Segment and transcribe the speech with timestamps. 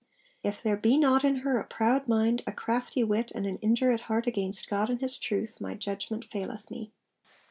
[0.41, 4.05] 'If there be not in her a proud mind, a crafty wit, and an indurate
[4.09, 6.91] heart against God and His truth, my judgment faileth me.'